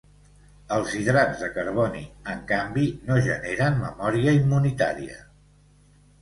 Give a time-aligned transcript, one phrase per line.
[0.75, 2.01] Els hidrats de carboni,
[2.33, 5.21] en canvi, no generen memòria immunitària.